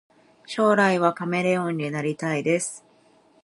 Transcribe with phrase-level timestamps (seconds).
[0.47, 2.83] 将来はカメレオンになりたいです